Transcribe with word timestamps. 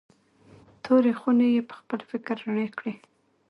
تورې 0.83 1.11
خونې 1.19 1.47
یې 1.55 1.61
پخپل 1.69 1.99
فکر 2.11 2.35
رڼې 2.47 2.67
کړې. 2.77 2.93